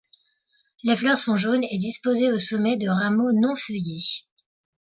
Les 0.83 0.97
fleurs 0.97 1.19
sont 1.19 1.37
jaunes 1.37 1.63
et 1.69 1.77
disposées 1.77 2.31
au 2.31 2.39
sommet 2.39 2.75
de 2.75 2.89
rameaux 2.89 3.33
non 3.33 3.55
feuillés. 3.55 4.21